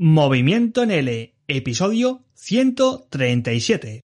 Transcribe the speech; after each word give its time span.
Movimiento 0.00 0.84
en 0.84 0.92
L, 0.92 1.34
episodio 1.48 2.22
137. 2.34 4.02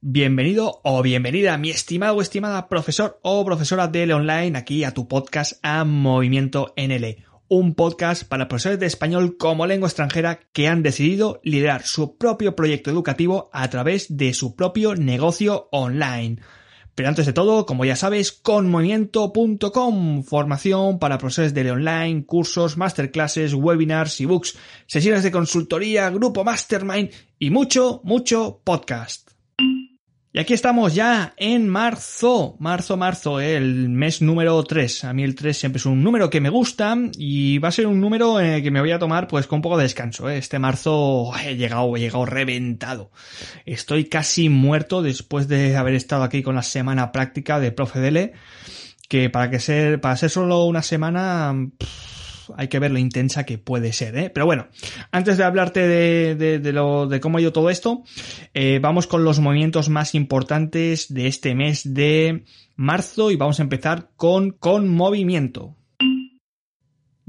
Bienvenido 0.00 0.80
o 0.84 1.02
bienvenida, 1.02 1.58
mi 1.58 1.70
estimado 1.70 2.14
o 2.14 2.22
estimada 2.22 2.68
profesor 2.68 3.18
o 3.24 3.44
profesora 3.44 3.88
de 3.88 4.04
L 4.04 4.14
Online, 4.14 4.56
aquí 4.56 4.84
a 4.84 4.94
tu 4.94 5.08
podcast 5.08 5.54
a 5.64 5.84
Movimiento 5.84 6.72
NL 6.76 7.29
un 7.50 7.74
podcast 7.74 8.22
para 8.22 8.46
profesores 8.46 8.78
de 8.78 8.86
español 8.86 9.36
como 9.36 9.66
lengua 9.66 9.88
extranjera 9.88 10.38
que 10.52 10.68
han 10.68 10.84
decidido 10.84 11.40
liderar 11.42 11.82
su 11.82 12.16
propio 12.16 12.54
proyecto 12.54 12.90
educativo 12.90 13.50
a 13.52 13.68
través 13.68 14.16
de 14.16 14.32
su 14.34 14.54
propio 14.54 14.94
negocio 14.94 15.68
online. 15.72 16.38
Pero 16.94 17.08
antes 17.08 17.26
de 17.26 17.32
todo, 17.32 17.66
como 17.66 17.84
ya 17.84 17.96
sabes, 17.96 18.30
conmovimiento.com, 18.30 20.22
formación 20.22 21.00
para 21.00 21.18
profesores 21.18 21.52
de 21.52 21.68
online, 21.70 22.24
cursos, 22.24 22.76
masterclasses, 22.76 23.52
webinars, 23.52 24.20
ebooks, 24.20 24.56
sesiones 24.86 25.24
de 25.24 25.32
consultoría, 25.32 26.08
grupo 26.10 26.44
mastermind 26.44 27.10
y 27.38 27.50
mucho, 27.50 28.00
mucho 28.04 28.60
podcast. 28.62 29.39
Y 30.32 30.38
aquí 30.38 30.54
estamos 30.54 30.94
ya 30.94 31.34
en 31.36 31.68
marzo, 31.68 32.54
marzo, 32.60 32.96
marzo, 32.96 33.40
el 33.40 33.88
mes 33.88 34.22
número 34.22 34.62
3. 34.62 35.06
A 35.06 35.12
mí 35.12 35.24
el 35.24 35.34
3 35.34 35.58
siempre 35.58 35.78
es 35.78 35.86
un 35.86 36.04
número 36.04 36.30
que 36.30 36.40
me 36.40 36.50
gusta 36.50 36.96
y 37.18 37.58
va 37.58 37.66
a 37.66 37.72
ser 37.72 37.88
un 37.88 38.00
número 38.00 38.36
que 38.36 38.70
me 38.70 38.80
voy 38.80 38.92
a 38.92 39.00
tomar 39.00 39.26
pues 39.26 39.48
con 39.48 39.56
un 39.56 39.62
poco 39.62 39.76
de 39.76 39.82
descanso. 39.82 40.30
¿eh? 40.30 40.38
Este 40.38 40.60
marzo 40.60 41.32
he 41.44 41.56
llegado, 41.56 41.96
he 41.96 41.98
llegado 41.98 42.26
reventado. 42.26 43.10
Estoy 43.66 44.04
casi 44.04 44.48
muerto 44.48 45.02
después 45.02 45.48
de 45.48 45.76
haber 45.76 45.94
estado 45.94 46.22
aquí 46.22 46.44
con 46.44 46.54
la 46.54 46.62
semana 46.62 47.10
práctica 47.10 47.58
de 47.58 47.72
Profe 47.72 47.98
Dele, 47.98 48.32
que 49.08 49.30
para 49.30 49.50
que 49.50 49.58
ser, 49.58 50.00
para 50.00 50.16
ser 50.16 50.30
solo 50.30 50.64
una 50.64 50.82
semana 50.82 51.56
hay 52.56 52.68
que 52.68 52.78
ver 52.78 52.90
lo 52.90 52.98
intensa 52.98 53.44
que 53.44 53.58
puede 53.58 53.92
ser, 53.92 54.16
¿eh? 54.16 54.30
Pero 54.30 54.46
bueno, 54.46 54.68
antes 55.10 55.38
de 55.38 55.44
hablarte 55.44 55.86
de, 55.86 56.58
de, 56.58 56.72
lo, 56.72 57.06
de 57.06 57.20
cómo 57.20 57.38
ha 57.38 57.40
ido 57.40 57.52
todo 57.52 57.70
esto, 57.70 58.02
eh, 58.54 58.78
vamos 58.80 59.06
con 59.06 59.24
los 59.24 59.40
movimientos 59.40 59.88
más 59.88 60.14
importantes 60.14 61.12
de 61.12 61.26
este 61.26 61.54
mes 61.54 61.94
de 61.94 62.44
marzo 62.76 63.30
y 63.30 63.36
vamos 63.36 63.60
a 63.60 63.62
empezar 63.62 64.10
con, 64.16 64.50
con 64.52 64.88
movimiento. 64.88 65.76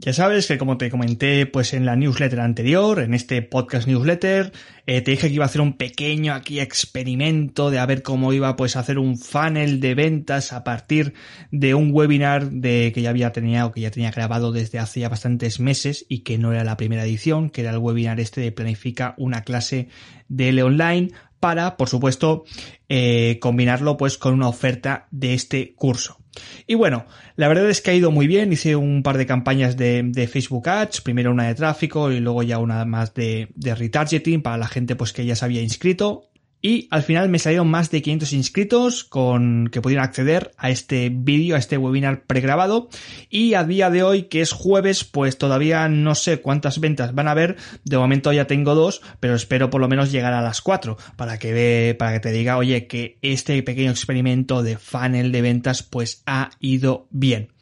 Ya 0.04 0.14
sabes 0.14 0.48
que 0.48 0.58
como 0.58 0.80
te 0.80 0.90
comenté 0.90 1.46
pues 1.46 1.76
en 1.76 1.86
la 1.86 1.96
newsletter 1.96 2.40
anterior, 2.40 3.02
en 3.02 3.14
este 3.14 3.44
podcast 3.44 3.88
newsletter, 3.88 4.52
eh, 4.88 5.02
te 5.02 5.12
dije 5.12 5.28
que 5.28 5.36
iba 5.36 5.44
a 5.44 5.46
hacer 5.46 5.62
un 5.62 5.74
pequeño 5.78 6.34
aquí 6.34 6.60
experimento 6.60 7.70
de 7.70 7.78
a 7.78 7.86
ver 7.86 8.02
cómo 8.02 8.34
iba 8.34 8.56
pues 8.56 8.76
a 8.76 8.80
hacer 8.80 8.98
un 8.98 9.20
funnel 9.20 9.80
de 9.80 9.94
ventas 9.94 10.54
a 10.54 10.64
partir 10.64 11.14
de 11.52 11.76
un 11.76 11.92
webinar 11.94 12.50
de 12.50 12.92
que 12.96 13.04
ya 13.04 13.12
había 13.12 13.32
tenido 13.32 13.72
que 13.72 13.82
ya 13.82 13.92
tenía 13.92 14.10
grabado 14.10 14.52
desde 14.52 14.80
hace 14.80 15.02
ya 15.02 15.10
bastantes 15.10 15.60
meses 15.60 16.04
y 16.10 16.22
que 16.22 16.40
no 16.40 16.52
era 16.52 16.64
la 16.64 16.78
primera 16.78 17.06
edición, 17.06 17.52
que 17.52 17.62
era 17.62 17.70
el 17.70 17.78
webinar 17.78 18.20
este 18.20 18.42
de 18.42 18.52
planifica 18.52 19.14
una 19.20 19.44
clase 19.44 19.88
de 20.28 20.50
L 20.50 20.64
online 20.64 21.12
para, 21.40 21.78
por 21.78 21.90
supuesto, 21.90 22.46
eh, 22.90 23.38
combinarlo 23.40 23.98
pues 23.98 24.18
con 24.18 24.34
una 24.34 24.48
oferta 24.48 25.08
de 25.12 25.36
este 25.36 25.76
curso. 25.76 26.21
Y 26.68 26.76
bueno, 26.76 27.06
la 27.36 27.48
verdad 27.48 27.70
es 27.70 27.82
que 27.82 27.92
ha 27.92 27.94
ido 27.94 28.12
muy 28.12 28.28
bien. 28.28 28.54
Hice 28.54 28.76
un 28.76 29.04
par 29.04 29.18
de 29.18 29.26
campañas 29.26 29.78
de, 29.78 30.04
de 30.04 30.28
Facebook 30.28 30.70
Ads, 30.70 31.02
primero 31.02 31.32
una 31.32 31.48
de 31.48 31.56
tráfico 31.56 32.12
y 32.12 32.20
luego 32.20 32.44
ya 32.44 32.58
una 32.58 32.86
más 32.86 33.14
de, 33.14 33.50
de, 33.56 33.76
retargeting 33.76 34.42
para 34.42 34.58
la 34.58 34.68
gente 34.68 34.96
pues 34.96 35.14
que 35.14 35.26
ya 35.26 35.36
se 35.36 35.46
había 35.46 35.62
inscrito. 35.62 36.31
Y 36.62 36.88
al 36.92 37.04
final 37.04 37.30
me 37.30 37.40
salieron 37.40 37.70
más 37.70 37.90
de 37.90 38.02
500 38.02 38.34
inscritos 38.34 39.04
con 39.04 39.70
que 39.72 39.82
pudieran 39.82 40.06
acceder 40.06 40.52
a 40.58 40.70
este 40.70 41.10
vídeo, 41.12 41.56
a 41.56 41.60
este 41.60 41.78
webinar 41.78 42.24
pregrabado. 42.26 42.90
Y 43.30 43.56
a 43.56 43.64
día 43.64 43.90
de 43.90 44.04
hoy, 44.04 44.24
que 44.24 44.42
es 44.42 44.52
jueves, 44.52 45.04
pues 45.04 45.38
todavía 45.38 45.90
no 45.90 46.14
sé 46.14 46.42
cuántas 46.42 46.80
ventas 46.80 47.16
van 47.16 47.28
a 47.28 47.32
haber. 47.32 47.58
De 47.84 47.98
momento 47.98 48.32
ya 48.32 48.46
tengo 48.46 48.76
dos, 48.76 49.02
pero 49.20 49.36
espero 49.36 49.70
por 49.70 49.82
lo 49.82 49.88
menos 49.88 50.12
llegar 50.12 50.34
a 50.34 50.42
las 50.42 50.62
cuatro 50.62 50.98
para 51.16 51.40
que 51.40 51.54
ve, 51.54 51.96
para 51.98 52.14
que 52.14 52.20
te 52.20 52.32
diga, 52.32 52.58
oye, 52.58 52.88
que 52.88 53.18
este 53.22 53.62
pequeño 53.64 53.92
experimento 53.92 54.64
de 54.64 54.78
funnel 54.78 55.32
de 55.32 55.42
ventas 55.42 55.84
pues 55.84 56.22
ha 56.26 56.52
ido 56.60 57.08
bien. 57.10 57.61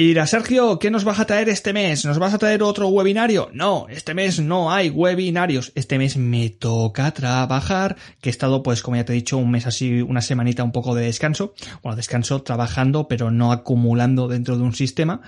Y 0.00 0.14
Sergio, 0.24 0.78
¿qué 0.78 0.90
nos 0.90 1.04
vas 1.04 1.20
a 1.20 1.26
traer 1.26 1.50
este 1.50 1.74
mes? 1.74 2.06
¿Nos 2.06 2.18
vas 2.18 2.32
a 2.32 2.38
traer 2.38 2.62
otro 2.62 2.88
webinario? 2.88 3.50
No, 3.52 3.86
este 3.90 4.14
mes 4.14 4.40
no 4.40 4.72
hay 4.72 4.88
webinarios. 4.88 5.72
Este 5.74 5.98
mes 5.98 6.16
me 6.16 6.48
toca 6.48 7.10
trabajar, 7.10 7.96
que 8.22 8.30
he 8.30 8.32
estado, 8.32 8.62
pues, 8.62 8.80
como 8.80 8.96
ya 8.96 9.04
te 9.04 9.12
he 9.12 9.16
dicho, 9.16 9.36
un 9.36 9.50
mes 9.50 9.66
así, 9.66 10.00
una 10.00 10.22
semanita 10.22 10.64
un 10.64 10.72
poco 10.72 10.94
de 10.94 11.04
descanso. 11.04 11.52
Bueno, 11.82 11.96
descanso 11.96 12.40
trabajando, 12.40 13.08
pero 13.08 13.30
no 13.30 13.52
acumulando 13.52 14.26
dentro 14.26 14.56
de 14.56 14.62
un 14.62 14.74
sistema 14.74 15.20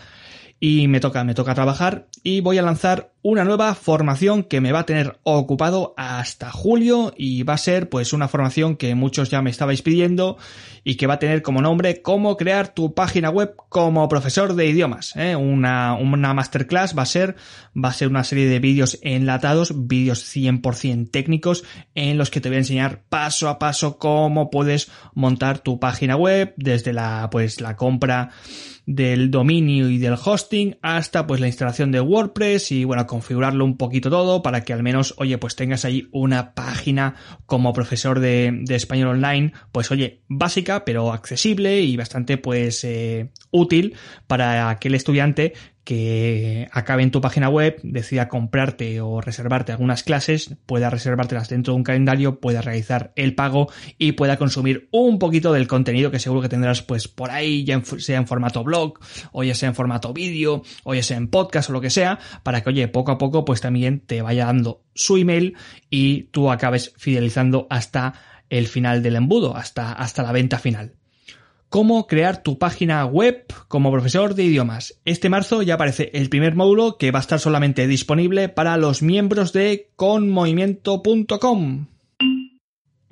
y 0.58 0.86
me 0.86 1.00
toca, 1.00 1.22
me 1.24 1.34
toca 1.34 1.54
trabajar 1.54 2.06
y 2.22 2.40
voy 2.40 2.56
a 2.56 2.62
lanzar 2.62 3.11
una 3.22 3.44
nueva 3.44 3.74
formación 3.76 4.42
que 4.42 4.60
me 4.60 4.72
va 4.72 4.80
a 4.80 4.86
tener 4.86 5.20
ocupado 5.22 5.94
hasta 5.96 6.50
julio 6.50 7.14
y 7.16 7.44
va 7.44 7.54
a 7.54 7.58
ser 7.58 7.88
pues 7.88 8.12
una 8.12 8.26
formación 8.26 8.76
que 8.76 8.96
muchos 8.96 9.30
ya 9.30 9.42
me 9.42 9.50
estabais 9.50 9.80
pidiendo 9.80 10.38
y 10.82 10.96
que 10.96 11.06
va 11.06 11.14
a 11.14 11.18
tener 11.20 11.42
como 11.42 11.62
nombre 11.62 12.02
cómo 12.02 12.36
crear 12.36 12.74
tu 12.74 12.94
página 12.94 13.30
web 13.30 13.54
como 13.68 14.08
profesor 14.08 14.54
de 14.54 14.66
idiomas. 14.66 15.14
¿eh? 15.14 15.36
Una, 15.36 15.94
una 15.94 16.34
masterclass 16.34 16.98
va 16.98 17.02
a 17.02 17.06
ser, 17.06 17.36
va 17.76 17.90
a 17.90 17.94
ser 17.94 18.08
una 18.08 18.24
serie 18.24 18.48
de 18.48 18.58
vídeos 18.58 18.98
enlatados, 19.02 19.86
vídeos 19.86 20.24
100% 20.36 21.10
técnicos 21.12 21.62
en 21.94 22.18
los 22.18 22.28
que 22.30 22.40
te 22.40 22.48
voy 22.48 22.56
a 22.56 22.60
enseñar 22.60 23.04
paso 23.08 23.48
a 23.48 23.60
paso 23.60 23.98
cómo 23.98 24.50
puedes 24.50 24.90
montar 25.14 25.60
tu 25.60 25.78
página 25.78 26.16
web 26.16 26.54
desde 26.56 26.92
la 26.92 27.28
pues 27.30 27.60
la 27.60 27.76
compra 27.76 28.30
del 28.86 29.30
dominio 29.30 29.88
y 29.88 29.98
del 29.98 30.16
hosting 30.22 30.76
hasta 30.82 31.26
pues 31.26 31.40
la 31.40 31.46
instalación 31.46 31.92
de 31.92 32.00
WordPress 32.00 32.72
y 32.72 32.84
bueno, 32.84 33.06
configurarlo 33.12 33.66
un 33.66 33.76
poquito 33.76 34.08
todo 34.08 34.42
para 34.42 34.64
que 34.64 34.72
al 34.72 34.82
menos, 34.82 35.12
oye, 35.18 35.36
pues 35.36 35.54
tengas 35.54 35.84
ahí 35.84 36.08
una 36.12 36.54
página 36.54 37.14
como 37.44 37.74
profesor 37.74 38.20
de, 38.20 38.64
español 38.70 39.08
online, 39.08 39.52
pues 39.70 39.90
oye, 39.90 40.22
básica 40.28 40.86
pero 40.86 41.12
accesible 41.12 41.82
y 41.82 41.94
bastante 41.98 42.38
pues 42.38 42.84
eh, 42.84 43.28
útil 43.50 43.96
para 44.26 44.70
aquel 44.70 44.94
estudiante 44.94 45.52
que 45.84 46.68
acabe 46.70 47.02
en 47.02 47.10
tu 47.10 47.20
página 47.20 47.48
web, 47.48 47.80
decida 47.82 48.28
comprarte 48.28 49.00
o 49.00 49.20
reservarte 49.20 49.72
algunas 49.72 50.04
clases, 50.04 50.54
pueda 50.66 50.90
reservártelas 50.90 51.48
dentro 51.48 51.72
de 51.72 51.78
un 51.78 51.82
calendario, 51.82 52.38
pueda 52.38 52.62
realizar 52.62 53.12
el 53.16 53.34
pago 53.34 53.68
y 53.98 54.12
pueda 54.12 54.36
consumir 54.36 54.88
un 54.92 55.18
poquito 55.18 55.52
del 55.52 55.66
contenido 55.66 56.10
que 56.10 56.20
seguro 56.20 56.42
que 56.42 56.48
tendrás 56.48 56.82
pues 56.82 57.08
por 57.08 57.30
ahí, 57.30 57.64
ya 57.64 57.82
sea 57.98 58.18
en 58.18 58.26
formato 58.26 58.62
blog, 58.62 58.98
o 59.32 59.42
ya 59.42 59.54
sea 59.54 59.70
en 59.70 59.74
formato 59.74 60.12
vídeo, 60.12 60.62
o 60.84 60.94
ya 60.94 61.02
sea 61.02 61.16
en 61.16 61.28
podcast 61.28 61.70
o 61.70 61.72
lo 61.72 61.80
que 61.80 61.90
sea, 61.90 62.18
para 62.42 62.62
que 62.62 62.70
oye, 62.70 62.86
poco 62.88 63.10
a 63.10 63.18
poco 63.18 63.44
pues 63.44 63.60
también 63.60 64.00
te 64.00 64.22
vaya 64.22 64.46
dando 64.46 64.84
su 64.94 65.16
email 65.16 65.56
y 65.90 66.24
tú 66.24 66.50
acabes 66.50 66.92
fidelizando 66.96 67.66
hasta 67.70 68.14
el 68.50 68.68
final 68.68 69.02
del 69.02 69.16
embudo, 69.16 69.56
hasta, 69.56 69.92
hasta 69.92 70.22
la 70.22 70.32
venta 70.32 70.58
final 70.58 70.94
cómo 71.72 72.06
crear 72.06 72.42
tu 72.42 72.58
página 72.58 73.04
web 73.06 73.46
como 73.66 73.90
profesor 73.90 74.34
de 74.34 74.44
idiomas. 74.44 75.00
Este 75.06 75.30
marzo 75.30 75.62
ya 75.62 75.74
aparece 75.74 76.10
el 76.12 76.28
primer 76.28 76.54
módulo 76.54 76.98
que 76.98 77.10
va 77.10 77.18
a 77.18 77.22
estar 77.22 77.40
solamente 77.40 77.86
disponible 77.86 78.50
para 78.50 78.76
los 78.76 79.02
miembros 79.02 79.54
de 79.54 79.88
conmovimiento.com. 79.96 81.86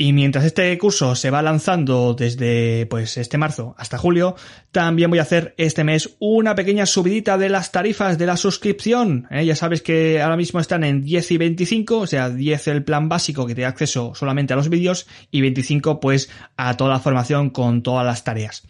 Y 0.03 0.15
mientras 0.15 0.47
este 0.47 0.78
curso 0.78 1.15
se 1.15 1.28
va 1.28 1.43
lanzando 1.43 2.15
desde 2.15 2.87
pues 2.87 3.19
este 3.19 3.37
marzo 3.37 3.75
hasta 3.77 3.99
julio, 3.99 4.34
también 4.72 5.11
voy 5.11 5.19
a 5.19 5.22
hacer 5.25 5.55
este 5.59 5.84
mes 5.84 6.16
una 6.21 6.55
pequeña 6.55 6.87
subidita 6.87 7.37
de 7.37 7.50
las 7.50 7.71
tarifas 7.71 8.16
de 8.16 8.25
la 8.25 8.38
suscripción. 8.38 9.27
¿eh? 9.31 9.44
Ya 9.44 9.55
sabes 9.55 9.83
que 9.83 10.22
ahora 10.22 10.38
mismo 10.38 10.59
están 10.59 10.84
en 10.84 11.03
10 11.03 11.33
y 11.33 11.37
25, 11.37 11.99
o 11.99 12.06
sea, 12.06 12.31
10 12.31 12.69
el 12.69 12.82
plan 12.82 13.11
básico 13.11 13.47
que 13.47 13.55
te 13.55 13.61
da 13.61 13.69
acceso 13.69 14.14
solamente 14.14 14.55
a 14.55 14.56
los 14.56 14.70
vídeos 14.70 15.06
y 15.31 15.43
25 15.43 16.00
pues 16.00 16.31
a 16.56 16.79
toda 16.79 16.88
la 16.88 17.00
formación 17.00 17.50
con 17.50 17.82
todas 17.82 18.06
las 18.06 18.25
tareas. 18.25 18.67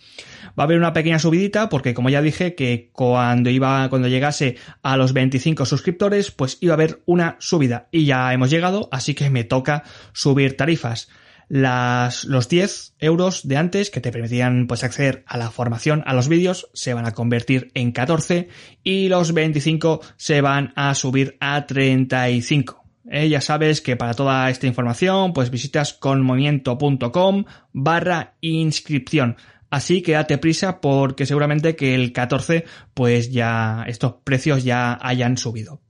Va 0.58 0.64
a 0.64 0.66
haber 0.66 0.78
una 0.78 0.92
pequeña 0.92 1.20
subidita 1.20 1.68
porque 1.68 1.94
como 1.94 2.10
ya 2.10 2.22
dije 2.22 2.56
que 2.56 2.90
cuando 2.92 3.50
iba 3.50 3.88
cuando 3.88 4.08
llegase 4.08 4.56
a 4.82 4.96
los 4.96 5.12
25 5.12 5.64
suscriptores, 5.64 6.32
pues 6.32 6.58
iba 6.60 6.72
a 6.72 6.74
haber 6.74 7.02
una 7.06 7.36
subida 7.38 7.86
y 7.92 8.04
ya 8.04 8.32
hemos 8.32 8.50
llegado, 8.50 8.88
así 8.90 9.14
que 9.14 9.30
me 9.30 9.44
toca 9.44 9.84
subir 10.12 10.56
tarifas 10.56 11.08
las, 11.50 12.24
los 12.24 12.48
10 12.48 12.94
euros 13.00 13.46
de 13.46 13.56
antes 13.56 13.90
que 13.90 14.00
te 14.00 14.12
permitían 14.12 14.68
pues 14.68 14.84
acceder 14.84 15.24
a 15.26 15.36
la 15.36 15.50
formación, 15.50 16.04
a 16.06 16.14
los 16.14 16.28
vídeos, 16.28 16.70
se 16.74 16.94
van 16.94 17.06
a 17.06 17.12
convertir 17.12 17.72
en 17.74 17.90
14 17.90 18.48
y 18.84 19.08
los 19.08 19.34
25 19.34 20.00
se 20.16 20.40
van 20.40 20.72
a 20.76 20.94
subir 20.94 21.36
a 21.40 21.66
35. 21.66 22.84
Eh, 23.10 23.28
ya 23.28 23.40
sabes 23.40 23.80
que 23.80 23.96
para 23.96 24.14
toda 24.14 24.48
esta 24.48 24.68
información 24.68 25.32
pues 25.32 25.50
visitas 25.50 25.92
conmovimiento.com 25.92 27.44
barra 27.72 28.36
inscripción. 28.40 29.36
Así 29.70 30.02
que 30.02 30.12
date 30.12 30.38
prisa 30.38 30.80
porque 30.80 31.26
seguramente 31.26 31.74
que 31.74 31.96
el 31.96 32.12
14 32.12 32.64
pues 32.94 33.32
ya 33.32 33.84
estos 33.88 34.14
precios 34.22 34.62
ya 34.62 34.96
hayan 35.02 35.36
subido. 35.36 35.80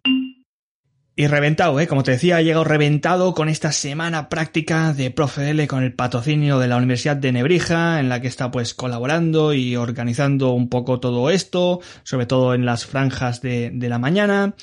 Y 1.20 1.26
reventado, 1.26 1.78
¿eh? 1.78 1.86
Como 1.86 2.02
te 2.02 2.12
decía, 2.12 2.40
he 2.40 2.44
llegado 2.44 2.64
reventado 2.64 3.34
con 3.34 3.50
esta 3.50 3.72
semana 3.72 4.30
práctica 4.30 4.94
de 4.94 5.10
ProfeDL 5.10 5.66
con 5.66 5.82
el 5.82 5.92
patrocinio 5.92 6.58
de 6.58 6.66
la 6.66 6.78
Universidad 6.78 7.14
de 7.14 7.30
Nebrija, 7.30 8.00
en 8.00 8.08
la 8.08 8.22
que 8.22 8.26
está 8.26 8.50
pues 8.50 8.72
colaborando 8.72 9.52
y 9.52 9.76
organizando 9.76 10.52
un 10.52 10.70
poco 10.70 10.98
todo 10.98 11.28
esto, 11.28 11.80
sobre 12.04 12.24
todo 12.24 12.54
en 12.54 12.64
las 12.64 12.86
franjas 12.86 13.42
de, 13.42 13.70
de 13.70 13.88
la 13.90 13.98
mañana, 13.98 14.54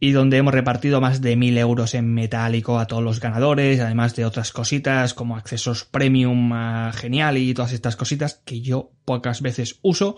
y 0.00 0.12
donde 0.12 0.38
hemos 0.38 0.54
repartido 0.54 1.02
más 1.02 1.20
de 1.20 1.36
mil 1.36 1.58
euros 1.58 1.92
en 1.92 2.14
metálico 2.14 2.78
a 2.78 2.86
todos 2.86 3.02
los 3.02 3.20
ganadores, 3.20 3.78
además 3.80 4.16
de 4.16 4.24
otras 4.24 4.50
cositas 4.50 5.12
como 5.12 5.36
accesos 5.36 5.84
premium 5.84 6.54
a 6.54 6.90
Genial 6.94 7.36
y 7.36 7.52
todas 7.52 7.74
estas 7.74 7.96
cositas 7.96 8.40
que 8.46 8.62
yo 8.62 8.92
pocas 9.04 9.42
veces 9.42 9.78
uso. 9.82 10.16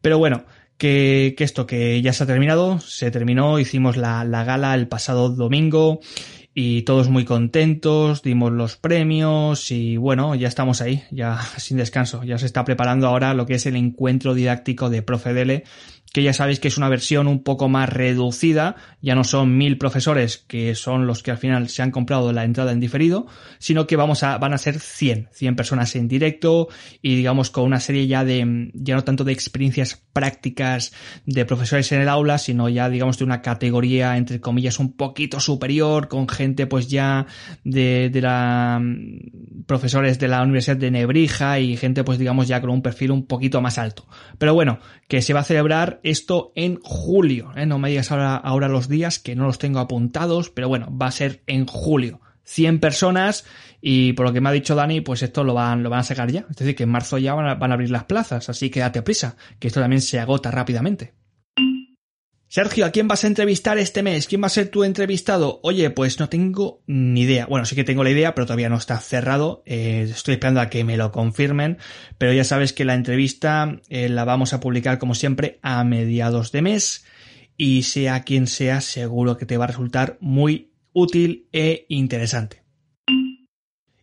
Pero 0.00 0.18
bueno, 0.18 0.44
que, 0.78 1.34
que, 1.36 1.44
esto 1.44 1.66
que 1.66 2.00
ya 2.02 2.12
se 2.12 2.24
ha 2.24 2.26
terminado, 2.26 2.80
se 2.80 3.10
terminó, 3.10 3.58
hicimos 3.58 3.96
la, 3.96 4.24
la 4.24 4.44
gala 4.44 4.74
el 4.74 4.88
pasado 4.88 5.30
domingo 5.30 6.00
y 6.58 6.82
todos 6.82 7.10
muy 7.10 7.26
contentos, 7.26 8.22
dimos 8.22 8.50
los 8.50 8.76
premios 8.78 9.70
y 9.70 9.98
bueno, 9.98 10.34
ya 10.34 10.48
estamos 10.48 10.80
ahí, 10.80 11.02
ya 11.10 11.38
sin 11.58 11.76
descanso, 11.76 12.24
ya 12.24 12.38
se 12.38 12.46
está 12.46 12.64
preparando 12.64 13.06
ahora 13.06 13.34
lo 13.34 13.44
que 13.44 13.54
es 13.54 13.66
el 13.66 13.76
encuentro 13.76 14.34
didáctico 14.34 14.88
de 14.88 15.02
Profedele 15.02 15.64
que 16.12 16.22
ya 16.22 16.32
sabéis 16.32 16.60
que 16.60 16.68
es 16.68 16.78
una 16.78 16.88
versión 16.88 17.26
un 17.26 17.42
poco 17.42 17.68
más 17.68 17.88
reducida, 17.88 18.76
ya 19.02 19.14
no 19.14 19.24
son 19.24 19.56
mil 19.56 19.78
profesores 19.78 20.38
que 20.38 20.74
son 20.74 21.06
los 21.06 21.22
que 21.22 21.30
al 21.30 21.38
final 21.38 21.68
se 21.68 21.82
han 21.82 21.90
comprado 21.90 22.32
la 22.32 22.44
entrada 22.44 22.72
en 22.72 22.80
diferido, 22.80 23.26
sino 23.58 23.86
que 23.86 23.96
vamos 23.96 24.22
a, 24.22 24.38
van 24.38 24.54
a 24.54 24.58
ser 24.58 24.78
100, 24.80 25.28
100 25.32 25.56
personas 25.56 25.94
en 25.96 26.08
directo 26.08 26.68
y 27.02 27.16
digamos 27.16 27.50
con 27.50 27.64
una 27.64 27.80
serie 27.80 28.06
ya 28.06 28.24
de, 28.24 28.70
ya 28.74 28.94
no 28.94 29.04
tanto 29.04 29.24
de 29.24 29.32
experiencias 29.32 30.02
prácticas 30.12 30.92
de 31.26 31.44
profesores 31.44 31.90
en 31.92 32.00
el 32.00 32.08
aula, 32.08 32.38
sino 32.38 32.68
ya 32.68 32.88
digamos 32.88 33.18
de 33.18 33.24
una 33.24 33.42
categoría 33.42 34.16
entre 34.16 34.40
comillas 34.40 34.78
un 34.78 34.92
poquito 34.96 35.40
superior, 35.40 36.08
con 36.08 36.28
gente 36.28 36.66
pues 36.66 36.88
ya 36.88 37.26
de, 37.64 38.10
de 38.10 38.20
la, 38.22 38.80
profesores 39.66 40.18
de 40.18 40.28
la 40.28 40.42
Universidad 40.42 40.76
de 40.76 40.90
Nebrija 40.90 41.60
y 41.60 41.76
gente 41.76 42.04
pues 42.04 42.18
digamos 42.18 42.48
ya 42.48 42.60
con 42.60 42.70
un 42.70 42.82
perfil 42.82 43.10
un 43.10 43.26
poquito 43.26 43.60
más 43.60 43.78
alto. 43.78 44.06
Pero 44.38 44.54
bueno, 44.54 44.78
que 45.08 45.22
se 45.22 45.34
va 45.34 45.40
a 45.40 45.44
celebrar 45.44 46.00
esto 46.10 46.52
en 46.54 46.80
julio. 46.82 47.52
¿eh? 47.56 47.66
No 47.66 47.78
me 47.78 47.90
digas 47.90 48.12
ahora, 48.12 48.36
ahora 48.36 48.68
los 48.68 48.88
días 48.88 49.18
que 49.18 49.34
no 49.34 49.46
los 49.46 49.58
tengo 49.58 49.80
apuntados, 49.80 50.50
pero 50.50 50.68
bueno, 50.68 50.96
va 50.96 51.06
a 51.06 51.12
ser 51.12 51.42
en 51.46 51.66
julio. 51.66 52.20
100 52.44 52.78
personas 52.78 53.44
y 53.80 54.12
por 54.12 54.26
lo 54.26 54.32
que 54.32 54.40
me 54.40 54.48
ha 54.48 54.52
dicho 54.52 54.76
Dani, 54.76 55.00
pues 55.00 55.22
esto 55.22 55.42
lo 55.42 55.52
van, 55.52 55.82
lo 55.82 55.90
van 55.90 56.00
a 56.00 56.04
sacar 56.04 56.30
ya. 56.30 56.46
Es 56.48 56.56
decir, 56.56 56.76
que 56.76 56.84
en 56.84 56.90
marzo 56.90 57.18
ya 57.18 57.34
van 57.34 57.48
a, 57.48 57.54
van 57.56 57.72
a 57.72 57.74
abrir 57.74 57.90
las 57.90 58.04
plazas, 58.04 58.48
así 58.48 58.70
que 58.70 58.80
date 58.80 59.02
prisa, 59.02 59.36
que 59.58 59.66
esto 59.66 59.80
también 59.80 60.00
se 60.00 60.20
agota 60.20 60.52
rápidamente. 60.52 61.12
Sergio, 62.56 62.86
¿a 62.86 62.90
quién 62.90 63.06
vas 63.06 63.22
a 63.22 63.26
entrevistar 63.26 63.76
este 63.76 64.02
mes? 64.02 64.26
¿Quién 64.26 64.42
va 64.42 64.46
a 64.46 64.48
ser 64.48 64.70
tu 64.70 64.82
entrevistado? 64.82 65.60
Oye, 65.62 65.90
pues 65.90 66.18
no 66.18 66.30
tengo 66.30 66.80
ni 66.86 67.20
idea. 67.20 67.44
Bueno, 67.44 67.66
sí 67.66 67.76
que 67.76 67.84
tengo 67.84 68.02
la 68.02 68.08
idea, 68.08 68.34
pero 68.34 68.46
todavía 68.46 68.70
no 68.70 68.78
está 68.78 68.98
cerrado. 68.98 69.62
Eh, 69.66 70.08
estoy 70.10 70.32
esperando 70.36 70.62
a 70.62 70.70
que 70.70 70.82
me 70.82 70.96
lo 70.96 71.12
confirmen. 71.12 71.76
Pero 72.16 72.32
ya 72.32 72.44
sabes 72.44 72.72
que 72.72 72.86
la 72.86 72.94
entrevista 72.94 73.78
eh, 73.90 74.08
la 74.08 74.24
vamos 74.24 74.54
a 74.54 74.60
publicar 74.60 74.98
como 74.98 75.14
siempre 75.14 75.58
a 75.60 75.84
mediados 75.84 76.50
de 76.50 76.62
mes. 76.62 77.04
Y 77.58 77.82
sea 77.82 78.22
quien 78.22 78.46
sea, 78.46 78.80
seguro 78.80 79.36
que 79.36 79.44
te 79.44 79.58
va 79.58 79.64
a 79.64 79.68
resultar 79.68 80.16
muy 80.22 80.72
útil 80.94 81.50
e 81.52 81.84
interesante. 81.90 82.65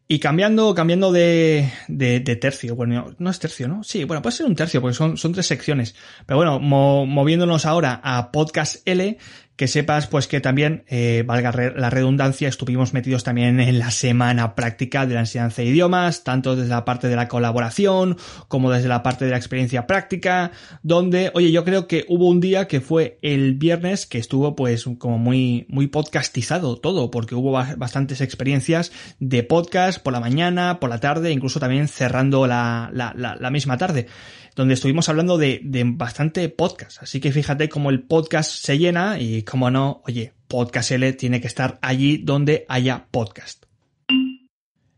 Y 0.08 0.20
cambiando, 0.20 0.76
cambiando 0.76 1.12
de, 1.12 1.72
de, 1.88 2.20
de, 2.20 2.36
tercio, 2.36 2.76
bueno, 2.76 3.16
no 3.18 3.30
es 3.30 3.40
tercio, 3.40 3.70
¿no? 3.70 3.84
Sí, 3.84 4.04
bueno, 4.04 4.22
puede 4.22 4.36
ser 4.36 4.46
un 4.46 4.56
tercio, 4.56 4.82
porque 4.82 4.96
son, 4.96 5.16
son 5.18 5.32
tres 5.32 5.48
secciones. 5.48 5.96
Pero 6.26 6.38
bueno, 6.38 6.60
mo, 6.60 7.06
moviéndonos 7.06 7.66
ahora 7.66 8.02
a 8.04 8.32
Podcast 8.32 8.86
L, 8.86 9.18
que 9.56 9.68
sepas 9.68 10.08
pues 10.08 10.28
que 10.28 10.42
también, 10.42 10.84
eh, 10.88 11.24
valga 11.26 11.52
la 11.76 11.90
redundancia, 11.90 12.48
estuvimos 12.48 12.94
metidos 12.94 13.24
también 13.24 13.60
en 13.60 13.78
la 13.78 13.92
semana 13.92 14.56
práctica 14.56 15.06
de 15.06 15.14
la 15.14 15.22
enseñanza 15.22 15.62
de 15.62 15.68
idiomas, 15.68 16.24
tanto 16.24 16.56
desde 16.56 16.70
la 16.70 16.86
parte 16.86 17.08
de 17.08 17.16
la 17.16 17.28
colaboración 17.28 18.18
como 18.48 18.72
desde 18.72 18.88
la 18.88 19.04
parte 19.04 19.26
de 19.26 19.32
la 19.32 19.38
experiencia 19.38 19.86
práctica, 19.86 20.52
donde, 20.82 21.32
oye, 21.36 21.52
yo 21.52 21.64
creo 21.64 21.88
que 21.88 22.06
hubo 22.08 22.28
un 22.28 22.40
día 22.40 22.68
que 22.68 22.82
fue 22.82 23.20
el 23.22 23.54
viernes 23.54 24.06
que 24.08 24.18
estuvo 24.18 24.56
pues 24.56 24.86
como 24.98 25.20
muy, 25.20 25.66
muy 25.70 25.88
podcastizado 25.88 26.78
todo, 26.78 27.12
porque 27.12 27.36
hubo 27.36 27.52
bastantes 27.52 28.22
experiencias 28.22 28.92
de 29.20 29.44
podcast 29.44 30.02
por 30.02 30.14
la 30.14 30.20
mañana, 30.20 30.80
por 30.80 30.90
la 30.90 31.00
tarde, 31.00 31.32
incluso 31.32 31.60
también 31.60 31.88
cerrando 31.88 32.48
la, 32.48 32.90
la, 32.92 33.14
la, 33.16 33.36
la 33.36 33.50
misma 33.52 33.78
tarde 33.78 34.08
donde 34.56 34.74
estuvimos 34.74 35.10
hablando 35.10 35.38
de, 35.38 35.62
de 35.64 35.84
bastante 35.86 36.48
podcast. 36.50 37.02
Así 37.02 37.20
que 37.20 37.32
fíjate 37.32 37.70
cómo 37.70 37.90
el 37.90 38.04
podcast 38.04 38.52
se 38.52 38.78
llena 38.78 39.20
y 39.20 39.44
como 39.44 39.72
no, 39.72 40.02
oye, 40.06 40.34
Podcast 40.48 40.92
L 40.92 41.14
tiene 41.14 41.42
que 41.42 41.48
estar 41.48 41.80
allí 41.82 42.18
donde 42.18 42.66
haya 42.70 43.08
podcast. 43.10 43.66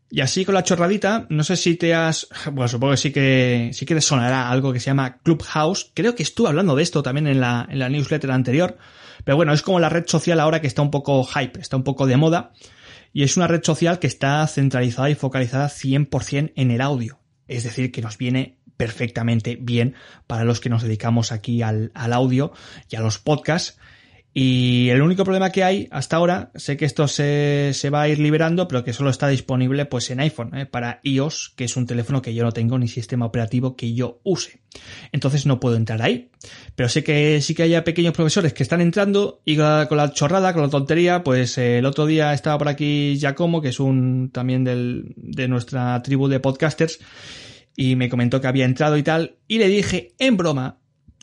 Y 0.09 0.21
así 0.21 0.45
con 0.45 0.53
la 0.55 0.63
chorradita, 0.63 1.27
no 1.29 1.43
sé 1.43 1.55
si 1.55 1.75
te 1.75 1.93
has, 1.93 2.27
bueno, 2.51 2.67
supongo 2.67 2.91
que 2.91 2.97
sí 2.97 3.11
que 3.11 3.69
sí 3.73 3.85
que 3.85 3.95
te 3.95 4.01
sonará 4.01 4.49
algo 4.49 4.71
que 4.71 4.79
se 4.79 4.87
llama 4.87 5.17
Clubhouse. 5.17 5.91
Creo 5.93 6.15
que 6.15 6.23
estuve 6.23 6.49
hablando 6.49 6.75
de 6.75 6.83
esto 6.83 7.03
también 7.03 7.27
en 7.27 7.39
la, 7.39 7.67
en 7.69 7.79
la 7.79 7.89
newsletter 7.89 8.31
anterior. 8.31 8.77
Pero 9.23 9.35
bueno, 9.35 9.53
es 9.53 9.61
como 9.61 9.79
la 9.79 9.89
red 9.89 10.05
social 10.07 10.39
ahora 10.39 10.61
que 10.61 10.67
está 10.67 10.81
un 10.81 10.91
poco 10.91 11.23
hype, 11.23 11.59
está 11.59 11.77
un 11.77 11.83
poco 11.83 12.05
de 12.05 12.17
moda. 12.17 12.51
Y 13.13 13.23
es 13.23 13.37
una 13.37 13.47
red 13.47 13.63
social 13.63 13.99
que 13.99 14.07
está 14.07 14.45
centralizada 14.47 15.09
y 15.09 15.15
focalizada 15.15 15.67
100% 15.67 16.51
en 16.55 16.71
el 16.71 16.81
audio. 16.81 17.19
Es 17.47 17.63
decir, 17.63 17.91
que 17.91 18.01
nos 18.01 18.17
viene 18.17 18.59
perfectamente 18.77 19.57
bien 19.59 19.95
para 20.27 20.43
los 20.43 20.59
que 20.59 20.69
nos 20.69 20.83
dedicamos 20.83 21.31
aquí 21.31 21.61
al, 21.61 21.91
al 21.93 22.13
audio 22.13 22.51
y 22.89 22.95
a 22.95 23.01
los 23.01 23.19
podcasts. 23.19 23.77
Y 24.37 24.89
el 24.89 25.01
único 25.01 25.23
problema 25.23 25.49
que 25.49 25.63
hay 25.63 25.87
hasta 25.91 26.17
ahora, 26.17 26.51
sé 26.55 26.75
que 26.75 26.83
esto 26.83 27.07
se, 27.07 27.71
se, 27.73 27.89
va 27.89 28.01
a 28.01 28.09
ir 28.09 28.19
liberando, 28.19 28.67
pero 28.67 28.83
que 28.83 28.91
solo 28.91 29.09
está 29.09 29.29
disponible 29.29 29.85
pues 29.85 30.09
en 30.09 30.19
iPhone, 30.19 30.53
¿eh? 30.57 30.65
para 30.65 30.99
iOS, 31.03 31.53
que 31.55 31.63
es 31.63 31.77
un 31.77 31.85
teléfono 31.85 32.21
que 32.21 32.33
yo 32.33 32.43
no 32.43 32.51
tengo 32.51 32.77
ni 32.77 32.89
sistema 32.89 33.25
operativo 33.25 33.77
que 33.77 33.93
yo 33.93 34.19
use. 34.25 34.59
Entonces 35.13 35.45
no 35.45 35.61
puedo 35.61 35.77
entrar 35.77 36.01
ahí. 36.01 36.31
Pero 36.75 36.89
sé 36.89 37.01
que 37.01 37.39
sí 37.39 37.55
que 37.55 37.63
hay 37.63 37.79
pequeños 37.83 38.13
profesores 38.13 38.51
que 38.51 38.63
están 38.63 38.81
entrando 38.81 39.41
y 39.45 39.55
con 39.55 39.95
la 39.95 40.11
chorrada, 40.11 40.51
con 40.51 40.63
la 40.63 40.69
tontería, 40.69 41.23
pues 41.23 41.57
eh, 41.57 41.77
el 41.77 41.85
otro 41.85 42.05
día 42.05 42.33
estaba 42.33 42.57
por 42.57 42.67
aquí 42.67 43.15
Giacomo, 43.17 43.61
que 43.61 43.69
es 43.69 43.79
un 43.79 44.31
también 44.33 44.65
del, 44.65 45.13
de 45.15 45.47
nuestra 45.47 46.03
tribu 46.03 46.27
de 46.27 46.41
podcasters, 46.41 46.99
y 47.75 47.95
me 47.95 48.09
comentó 48.09 48.41
que 48.41 48.47
había 48.47 48.65
entrado 48.65 48.97
y 48.97 49.03
tal, 49.03 49.37
y 49.47 49.57
le 49.57 49.67
dije 49.67 50.13
en 50.19 50.37
broma, 50.37 50.77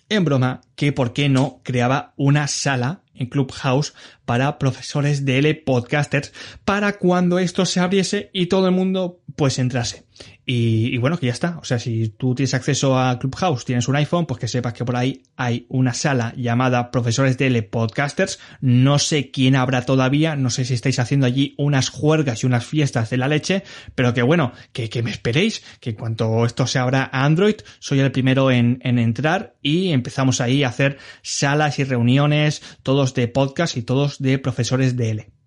en 0.09 0.25
broma, 0.25 0.61
que 0.77 0.93
por 0.93 1.13
qué 1.13 1.29
no 1.29 1.61
creaba 1.63 2.13
una 2.17 2.47
sala 2.47 3.03
en 3.15 3.27
Clubhouse 3.27 3.95
para 4.25 4.59
profesores 4.59 5.25
de 5.25 5.39
L 5.39 5.55
podcasters 5.55 6.33
para 6.65 6.99
cuando 6.99 7.39
esto 7.39 7.65
se 7.67 7.81
abriese 7.81 8.31
y 8.32 8.47
todo 8.47 8.67
el 8.67 8.75
mundo 8.75 9.21
pues 9.36 9.58
entrase. 9.58 10.05
Y, 10.44 10.94
y, 10.94 10.98
bueno, 10.98 11.19
que 11.19 11.27
ya 11.27 11.32
está. 11.32 11.58
O 11.58 11.65
sea, 11.65 11.79
si 11.79 12.08
tú 12.08 12.34
tienes 12.34 12.55
acceso 12.55 12.98
a 12.98 13.19
Clubhouse, 13.19 13.65
tienes 13.65 13.89
un 13.89 13.96
iPhone, 13.96 14.27
pues 14.27 14.41
que 14.41 14.48
sepas 14.48 14.72
que 14.72 14.84
por 14.84 14.96
ahí 14.96 15.22
hay 15.36 15.67
una 15.69 15.94
sala 15.94 16.34
llamada 16.36 16.91
Profesores 16.91 17.39
de 17.39 17.46
L 17.46 17.62
Podcasters. 17.62 18.41
No 18.60 18.98
sé 18.98 19.31
quién 19.31 19.55
habrá 19.56 19.82
todavía, 19.82 20.34
no 20.34 20.51
sé 20.51 20.65
si 20.65 20.74
estáis 20.74 20.98
haciendo 20.98 21.27
allí 21.27 21.55
unas 21.58 21.91
juergas 21.91 22.43
y 22.43 22.46
unas 22.46 22.65
fiestas 22.65 23.10
de 23.10 23.17
la 23.19 23.29
leche, 23.29 23.62
pero 23.94 24.15
que 24.15 24.22
bueno, 24.22 24.53
que, 24.72 24.89
que 24.89 25.03
me 25.03 25.10
esperéis, 25.10 25.62
que 25.81 25.91
en 25.91 25.96
cuanto 25.96 26.44
esto 26.44 26.67
se 26.67 26.79
abra 26.79 27.08
a 27.12 27.24
Android, 27.24 27.56
soy 27.79 28.01
el 28.01 28.12
primero 28.12 28.51
en, 28.51 28.81
en 28.82 28.98
entrar 28.98 29.55
y 29.62 29.91
empezamos 29.91 30.41
ahí 30.41 30.65
a 30.65 30.69
hacer 30.69 30.98
salas 31.22 31.79
y 31.79 31.84
reuniones, 31.84 32.62
todos 32.82 33.15
de 33.15 33.29
podcast 33.29 33.77
y 33.77 33.82
todos 33.82 34.19
de 34.19 34.39
profesores 34.39 34.96
de 34.96 35.10
L. 35.10 35.42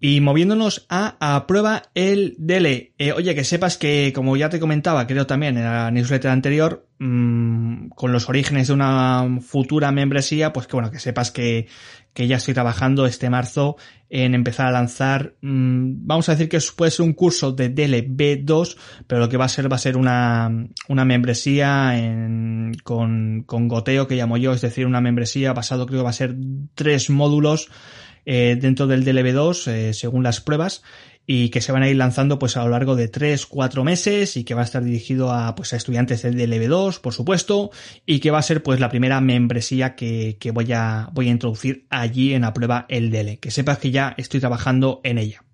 Y 0.00 0.20
moviéndonos 0.20 0.86
a, 0.90 1.16
a 1.20 1.46
prueba 1.46 1.84
el 1.94 2.34
DL. 2.38 2.92
Eh, 2.98 3.12
oye, 3.12 3.34
que 3.34 3.44
sepas 3.44 3.78
que, 3.78 4.12
como 4.14 4.36
ya 4.36 4.50
te 4.50 4.60
comentaba, 4.60 5.06
creo 5.06 5.26
también 5.26 5.56
en 5.56 5.64
la 5.64 5.90
newsletter 5.90 6.30
anterior, 6.30 6.86
mmm, 6.98 7.88
con 7.88 8.12
los 8.12 8.28
orígenes 8.28 8.68
de 8.68 8.74
una 8.74 9.40
futura 9.40 9.92
membresía, 9.92 10.52
pues 10.52 10.66
que 10.66 10.76
bueno, 10.76 10.90
que 10.90 10.98
sepas 10.98 11.30
que, 11.30 11.68
que 12.12 12.26
ya 12.26 12.36
estoy 12.36 12.54
trabajando 12.54 13.06
este 13.06 13.30
marzo 13.30 13.76
en 14.10 14.34
empezar 14.34 14.66
a 14.66 14.72
lanzar, 14.72 15.34
mmm, 15.40 16.06
vamos 16.06 16.28
a 16.28 16.32
decir 16.32 16.48
que 16.48 16.58
puede 16.76 16.90
ser 16.90 17.06
un 17.06 17.14
curso 17.14 17.52
de 17.52 17.74
DLB2, 17.74 18.76
pero 19.06 19.20
lo 19.20 19.28
que 19.28 19.36
va 19.36 19.46
a 19.46 19.48
ser 19.48 19.70
va 19.70 19.76
a 19.76 19.80
ser 19.80 19.96
una, 19.96 20.50
una 20.88 21.04
membresía 21.04 21.98
en, 21.98 22.72
con, 22.84 23.42
con 23.44 23.68
goteo 23.68 24.06
que 24.06 24.16
llamo 24.16 24.36
yo, 24.36 24.52
es 24.52 24.60
decir, 24.60 24.86
una 24.86 25.00
membresía 25.00 25.52
basado 25.52 25.86
creo 25.86 26.00
que 26.00 26.04
va 26.04 26.10
a 26.10 26.12
ser 26.12 26.36
tres 26.74 27.10
módulos 27.10 27.70
eh, 28.26 28.56
dentro 28.60 28.86
del 28.86 29.04
DLB2 29.04 29.70
eh, 29.70 29.94
según 29.94 30.22
las 30.22 30.40
pruebas 30.40 30.82
y 31.26 31.48
que 31.48 31.60
se 31.60 31.72
van 31.72 31.82
a 31.82 31.88
ir 31.88 31.96
lanzando 31.96 32.38
pues 32.38 32.56
a 32.56 32.64
lo 32.64 32.70
largo 32.70 32.96
de 32.96 33.08
3, 33.08 33.46
4 33.46 33.84
meses 33.84 34.36
y 34.36 34.44
que 34.44 34.54
va 34.54 34.60
a 34.60 34.64
estar 34.64 34.84
dirigido 34.84 35.32
a 35.32 35.54
pues 35.54 35.72
a 35.72 35.76
estudiantes 35.76 36.22
del 36.22 36.36
DLB2 36.36 37.00
por 37.00 37.14
supuesto 37.14 37.70
y 38.04 38.20
que 38.20 38.30
va 38.30 38.38
a 38.38 38.42
ser 38.42 38.62
pues 38.62 38.80
la 38.80 38.90
primera 38.90 39.20
membresía 39.20 39.94
que, 39.94 40.36
que 40.38 40.50
voy 40.50 40.72
a 40.72 41.08
voy 41.12 41.28
a 41.28 41.32
introducir 41.32 41.86
allí 41.90 42.34
en 42.34 42.42
la 42.42 42.52
prueba 42.52 42.86
el 42.88 43.10
DL 43.10 43.38
que 43.38 43.50
sepas 43.50 43.78
que 43.78 43.90
ya 43.90 44.14
estoy 44.18 44.40
trabajando 44.40 45.00
en 45.04 45.18
ella 45.18 45.44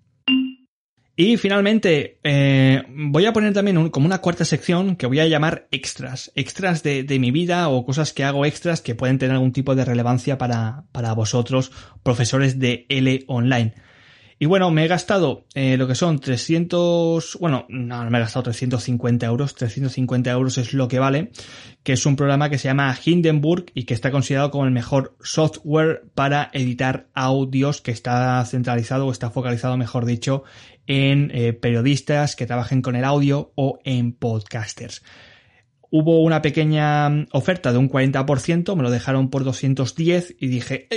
Y 1.15 1.37
finalmente, 1.37 2.19
eh, 2.23 2.83
voy 2.89 3.25
a 3.25 3.33
poner 3.33 3.53
también 3.53 3.89
como 3.89 4.05
una 4.05 4.19
cuarta 4.19 4.45
sección 4.45 4.95
que 4.95 5.07
voy 5.07 5.19
a 5.19 5.27
llamar 5.27 5.67
extras. 5.71 6.31
Extras 6.35 6.83
de, 6.83 7.03
de, 7.03 7.19
mi 7.19 7.31
vida 7.31 7.67
o 7.69 7.85
cosas 7.85 8.13
que 8.13 8.23
hago 8.23 8.45
extras 8.45 8.81
que 8.81 8.95
pueden 8.95 9.19
tener 9.19 9.35
algún 9.35 9.51
tipo 9.51 9.75
de 9.75 9.85
relevancia 9.85 10.37
para, 10.37 10.85
para 10.91 11.13
vosotros, 11.13 11.71
profesores 12.01 12.59
de 12.59 12.85
L 12.89 13.23
online. 13.27 13.73
Y 14.41 14.47
bueno, 14.47 14.71
me 14.71 14.83
he 14.83 14.87
gastado 14.87 15.45
eh, 15.53 15.77
lo 15.77 15.87
que 15.87 15.93
son 15.93 16.17
300, 16.17 17.37
bueno, 17.39 17.67
no, 17.69 18.03
no 18.03 18.09
me 18.09 18.17
he 18.17 18.21
gastado 18.21 18.41
350 18.41 19.27
euros, 19.27 19.53
350 19.53 20.31
euros 20.31 20.57
es 20.57 20.73
lo 20.73 20.87
que 20.87 20.97
vale, 20.97 21.29
que 21.83 21.93
es 21.93 22.03
un 22.07 22.15
programa 22.15 22.49
que 22.49 22.57
se 22.57 22.67
llama 22.67 22.97
Hindenburg 23.05 23.67
y 23.75 23.83
que 23.83 23.93
está 23.93 24.09
considerado 24.09 24.49
como 24.49 24.65
el 24.65 24.71
mejor 24.71 25.15
software 25.21 26.05
para 26.15 26.49
editar 26.53 27.05
audios 27.13 27.81
que 27.81 27.91
está 27.91 28.43
centralizado 28.45 29.05
o 29.05 29.11
está 29.11 29.29
focalizado, 29.29 29.77
mejor 29.77 30.05
dicho, 30.05 30.43
en 30.87 31.29
eh, 31.35 31.53
periodistas 31.53 32.35
que 32.35 32.47
trabajen 32.47 32.81
con 32.81 32.95
el 32.95 33.03
audio 33.03 33.51
o 33.53 33.77
en 33.83 34.11
podcasters. 34.11 35.03
Hubo 35.91 36.23
una 36.23 36.41
pequeña 36.41 37.27
oferta 37.31 37.71
de 37.71 37.77
un 37.77 37.91
40%, 37.91 38.75
me 38.75 38.81
lo 38.81 38.89
dejaron 38.89 39.29
por 39.29 39.43
210 39.43 40.35
y 40.39 40.47
dije, 40.47 40.87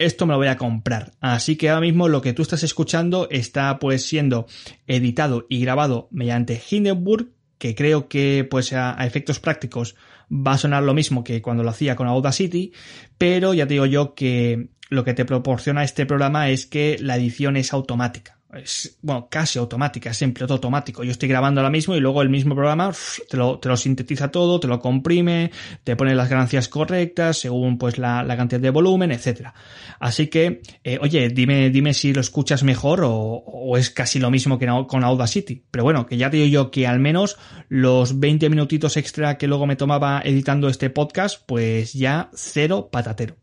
esto 0.00 0.26
me 0.26 0.32
lo 0.32 0.38
voy 0.38 0.48
a 0.48 0.56
comprar. 0.56 1.12
Así 1.20 1.56
que 1.56 1.68
ahora 1.68 1.82
mismo 1.82 2.08
lo 2.08 2.22
que 2.22 2.32
tú 2.32 2.42
estás 2.42 2.62
escuchando 2.62 3.28
está 3.30 3.78
pues 3.78 4.04
siendo 4.04 4.46
editado 4.86 5.46
y 5.48 5.60
grabado 5.60 6.08
mediante 6.10 6.60
Hindenburg, 6.68 7.28
que 7.58 7.74
creo 7.74 8.08
que 8.08 8.48
pues 8.50 8.72
a, 8.72 8.96
efectos 9.06 9.38
prácticos 9.38 9.94
va 10.30 10.52
a 10.52 10.58
sonar 10.58 10.82
lo 10.82 10.94
mismo 10.94 11.22
que 11.22 11.42
cuando 11.42 11.62
lo 11.62 11.70
hacía 11.70 11.96
con 11.96 12.08
Audacity, 12.08 12.72
pero 13.18 13.52
ya 13.52 13.66
te 13.66 13.74
digo 13.74 13.86
yo 13.86 14.14
que 14.14 14.70
lo 14.88 15.04
que 15.04 15.14
te 15.14 15.26
proporciona 15.26 15.84
este 15.84 16.06
programa 16.06 16.48
es 16.48 16.66
que 16.66 16.96
la 16.98 17.16
edición 17.16 17.56
es 17.56 17.72
automática 17.72 18.39
es, 18.54 18.98
bueno, 19.02 19.28
casi 19.30 19.58
automática, 19.58 20.10
es 20.10 20.18
piloto 20.18 20.54
automático. 20.54 21.04
Yo 21.04 21.12
estoy 21.12 21.28
grabando 21.28 21.60
ahora 21.60 21.70
mismo 21.70 21.94
y 21.94 22.00
luego 22.00 22.22
el 22.22 22.28
mismo 22.28 22.54
programa 22.54 22.92
te 23.28 23.36
lo, 23.36 23.58
te 23.58 23.68
lo 23.68 23.76
sintetiza 23.76 24.30
todo, 24.30 24.60
te 24.60 24.66
lo 24.66 24.80
comprime, 24.80 25.50
te 25.84 25.96
pone 25.96 26.14
las 26.14 26.28
ganancias 26.28 26.68
correctas 26.68 27.38
según 27.38 27.78
pues 27.78 27.98
la, 27.98 28.22
la 28.22 28.36
cantidad 28.36 28.60
de 28.60 28.70
volumen, 28.70 29.12
etcétera. 29.12 29.54
Así 29.98 30.28
que, 30.28 30.62
eh, 30.84 30.98
oye, 31.00 31.28
dime, 31.28 31.70
dime 31.70 31.94
si 31.94 32.12
lo 32.12 32.20
escuchas 32.20 32.62
mejor 32.62 33.02
o, 33.04 33.12
o, 33.12 33.76
es 33.76 33.90
casi 33.90 34.18
lo 34.18 34.30
mismo 34.30 34.58
que 34.58 34.66
con 34.88 35.04
Audacity. 35.04 35.64
Pero 35.70 35.84
bueno, 35.84 36.06
que 36.06 36.16
ya 36.16 36.30
te 36.30 36.38
digo 36.38 36.48
yo 36.48 36.70
que 36.70 36.86
al 36.86 37.00
menos 37.00 37.36
los 37.68 38.18
20 38.18 38.50
minutitos 38.50 38.96
extra 38.96 39.38
que 39.38 39.46
luego 39.46 39.66
me 39.66 39.76
tomaba 39.76 40.22
editando 40.24 40.68
este 40.68 40.90
podcast, 40.90 41.42
pues 41.46 41.92
ya 41.92 42.30
cero 42.34 42.88
patatero. 42.90 43.36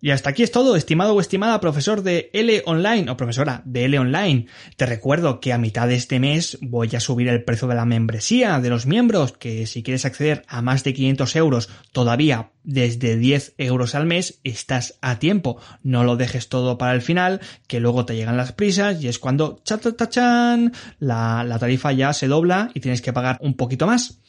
Y 0.00 0.10
hasta 0.10 0.30
aquí 0.30 0.44
es 0.44 0.52
todo, 0.52 0.76
estimado 0.76 1.14
o 1.14 1.20
estimada 1.20 1.60
profesor 1.60 2.02
de 2.02 2.30
L 2.32 2.62
Online 2.66 3.10
o 3.10 3.16
profesora 3.16 3.62
de 3.64 3.86
L 3.86 3.98
Online. 3.98 4.46
Te 4.76 4.86
recuerdo 4.86 5.40
que 5.40 5.52
a 5.52 5.58
mitad 5.58 5.88
de 5.88 5.96
este 5.96 6.20
mes 6.20 6.56
voy 6.60 6.94
a 6.94 7.00
subir 7.00 7.26
el 7.26 7.42
precio 7.42 7.66
de 7.66 7.74
la 7.74 7.84
membresía 7.84 8.60
de 8.60 8.70
los 8.70 8.86
miembros, 8.86 9.32
que 9.32 9.66
si 9.66 9.82
quieres 9.82 10.04
acceder 10.04 10.44
a 10.46 10.62
más 10.62 10.84
de 10.84 10.94
500 10.94 11.34
euros 11.34 11.68
todavía 11.90 12.50
desde 12.62 13.16
10 13.16 13.54
euros 13.58 13.96
al 13.96 14.06
mes, 14.06 14.38
estás 14.44 14.98
a 15.00 15.18
tiempo. 15.18 15.60
No 15.82 16.04
lo 16.04 16.14
dejes 16.14 16.48
todo 16.48 16.78
para 16.78 16.92
el 16.92 17.02
final, 17.02 17.40
que 17.66 17.80
luego 17.80 18.06
te 18.06 18.14
llegan 18.14 18.36
las 18.36 18.52
prisas 18.52 19.02
y 19.02 19.08
es 19.08 19.18
cuando 19.18 19.60
chan, 19.64 20.72
la, 21.00 21.42
la 21.42 21.58
tarifa 21.58 21.90
ya 21.90 22.12
se 22.12 22.28
dobla 22.28 22.70
y 22.72 22.78
tienes 22.78 23.02
que 23.02 23.12
pagar 23.12 23.38
un 23.40 23.54
poquito 23.54 23.88
más. 23.88 24.20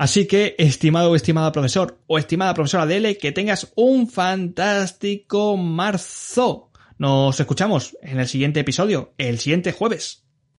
Así 0.00 0.26
que, 0.26 0.54
estimado 0.56 1.10
o 1.10 1.14
estimada 1.14 1.52
profesor 1.52 2.00
o 2.06 2.16
estimada 2.16 2.54
profesora 2.54 2.86
de 2.86 2.96
L, 2.96 3.18
que 3.18 3.32
tengas 3.32 3.70
un 3.76 4.08
fantástico 4.08 5.58
marzo. 5.58 6.70
Nos 6.96 7.38
escuchamos 7.38 7.98
en 8.00 8.18
el 8.18 8.26
siguiente 8.26 8.60
episodio, 8.60 9.12
el 9.18 9.38
siguiente 9.38 9.72
jueves. 9.72 10.24